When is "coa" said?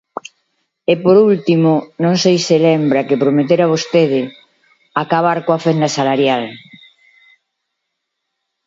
5.45-5.63